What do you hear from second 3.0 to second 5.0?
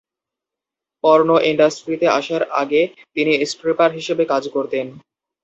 তিনি স্ট্রিপার হিসেবে কাজ করতেন।